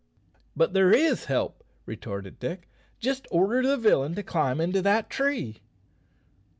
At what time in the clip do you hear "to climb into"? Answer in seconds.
4.15-4.81